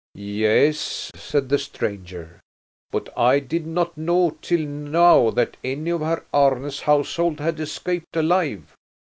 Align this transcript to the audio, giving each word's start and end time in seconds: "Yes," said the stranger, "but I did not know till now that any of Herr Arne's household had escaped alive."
"Yes," 0.15 1.11
said 1.13 1.49
the 1.49 1.59
stranger, 1.59 2.39
"but 2.89 3.15
I 3.15 3.39
did 3.39 3.67
not 3.67 3.95
know 3.95 4.35
till 4.41 4.65
now 4.67 5.29
that 5.29 5.57
any 5.63 5.91
of 5.91 6.01
Herr 6.01 6.25
Arne's 6.33 6.79
household 6.79 7.39
had 7.39 7.59
escaped 7.59 8.15
alive." 8.17 8.73